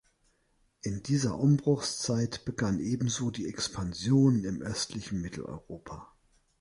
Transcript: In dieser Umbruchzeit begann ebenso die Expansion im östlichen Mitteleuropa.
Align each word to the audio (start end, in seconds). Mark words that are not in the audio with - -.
In 0.81 1.03
dieser 1.03 1.37
Umbruchzeit 1.37 2.43
begann 2.43 2.79
ebenso 2.79 3.29
die 3.29 3.47
Expansion 3.47 4.43
im 4.45 4.59
östlichen 4.63 5.21
Mitteleuropa. 5.21 6.11